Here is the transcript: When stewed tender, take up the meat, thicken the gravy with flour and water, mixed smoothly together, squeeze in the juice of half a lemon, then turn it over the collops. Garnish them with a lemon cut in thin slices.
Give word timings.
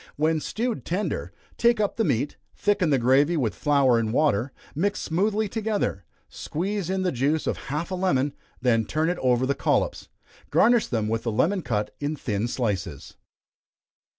When 0.15 0.39
stewed 0.39 0.83
tender, 0.83 1.31
take 1.59 1.79
up 1.79 1.95
the 1.95 2.03
meat, 2.03 2.35
thicken 2.55 2.89
the 2.89 2.97
gravy 2.97 3.37
with 3.37 3.53
flour 3.53 3.99
and 3.99 4.11
water, 4.11 4.51
mixed 4.73 5.03
smoothly 5.03 5.47
together, 5.47 6.05
squeeze 6.27 6.89
in 6.89 7.03
the 7.03 7.11
juice 7.11 7.45
of 7.45 7.57
half 7.69 7.91
a 7.91 7.93
lemon, 7.95 8.33
then 8.59 8.83
turn 8.85 9.09
it 9.11 9.19
over 9.19 9.45
the 9.45 9.53
collops. 9.53 10.09
Garnish 10.49 10.87
them 10.87 11.07
with 11.07 11.23
a 11.27 11.29
lemon 11.29 11.61
cut 11.61 11.93
in 11.99 12.15
thin 12.15 12.47
slices. 12.47 13.15